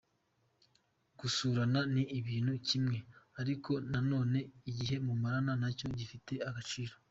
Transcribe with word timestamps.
Gusurana 1.19 1.79
ni 1.93 2.03
ikintu 2.17 2.53
kimwe 2.67 2.97
ariko 3.41 3.71
na 3.91 3.99
none 4.11 4.39
igihe 4.69 4.95
mumarana 5.05 5.53
nacyo 5.61 5.85
gifite 5.99 6.33
agaciro. 6.49 6.93